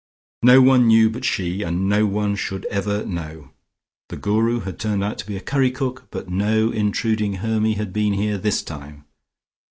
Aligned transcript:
No 0.41 0.63
one 0.63 0.87
knew 0.87 1.11
but 1.11 1.23
she, 1.23 1.61
and 1.61 1.87
no 1.87 2.07
one 2.07 2.35
should 2.35 2.65
ever 2.71 3.05
know. 3.05 3.51
The 4.09 4.17
Guru 4.17 4.61
had 4.61 4.79
turned 4.79 5.03
out 5.03 5.19
to 5.19 5.27
be 5.27 5.37
a 5.37 5.39
curry 5.39 5.69
cook, 5.69 6.07
but 6.09 6.27
no 6.27 6.71
intruding 6.71 7.33
Hermy 7.33 7.73
had 7.73 7.93
been 7.93 8.13
here 8.13 8.39
this 8.39 8.63
time. 8.63 9.05